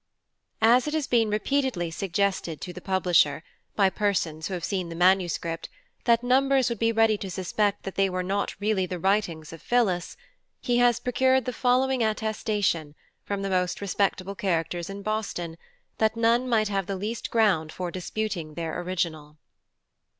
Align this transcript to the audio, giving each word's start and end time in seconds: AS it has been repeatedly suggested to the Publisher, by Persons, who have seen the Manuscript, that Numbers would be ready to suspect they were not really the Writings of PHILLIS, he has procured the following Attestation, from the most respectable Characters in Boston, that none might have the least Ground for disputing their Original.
AS 0.63 0.87
it 0.87 0.95
has 0.95 1.05
been 1.05 1.29
repeatedly 1.29 1.91
suggested 1.91 2.59
to 2.59 2.73
the 2.73 2.81
Publisher, 2.81 3.43
by 3.75 3.91
Persons, 3.91 4.47
who 4.47 4.55
have 4.55 4.63
seen 4.63 4.89
the 4.89 4.95
Manuscript, 4.95 5.69
that 6.05 6.23
Numbers 6.23 6.69
would 6.69 6.79
be 6.79 6.91
ready 6.91 7.19
to 7.19 7.29
suspect 7.29 7.83
they 7.83 8.09
were 8.09 8.23
not 8.23 8.59
really 8.59 8.87
the 8.87 8.97
Writings 8.97 9.53
of 9.53 9.61
PHILLIS, 9.61 10.17
he 10.59 10.79
has 10.79 10.99
procured 10.99 11.45
the 11.45 11.53
following 11.53 12.01
Attestation, 12.03 12.95
from 13.25 13.43
the 13.43 13.49
most 13.51 13.79
respectable 13.79 14.33
Characters 14.33 14.89
in 14.89 15.03
Boston, 15.03 15.55
that 15.99 16.17
none 16.17 16.49
might 16.49 16.67
have 16.69 16.87
the 16.87 16.95
least 16.95 17.29
Ground 17.29 17.71
for 17.71 17.91
disputing 17.91 18.55
their 18.55 18.81
Original. 18.81 19.37